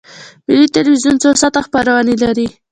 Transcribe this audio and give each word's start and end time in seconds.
ملي 0.47 0.67
تلویزیون 0.75 1.15
څو 1.21 1.29
ساعته 1.41 1.59
خپرونې 1.67 2.15
لري؟ 2.23 2.47